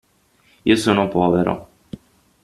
[0.69, 1.55] Io sono povero.